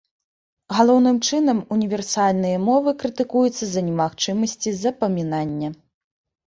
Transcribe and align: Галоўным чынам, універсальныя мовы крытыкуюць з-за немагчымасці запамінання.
Галоўным 0.77 1.19
чынам, 1.27 1.57
універсальныя 1.75 2.57
мовы 2.69 2.89
крытыкуюць 3.05 3.55
з-за 3.61 3.81
немагчымасці 3.93 4.69
запамінання. 4.83 5.69